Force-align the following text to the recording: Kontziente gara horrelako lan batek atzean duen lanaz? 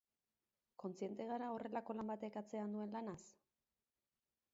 Kontziente 0.83 1.27
gara 1.31 1.49
horrelako 1.55 1.95
lan 1.97 2.09
batek 2.13 2.39
atzean 2.41 2.73
duen 2.77 2.97
lanaz? 2.97 3.21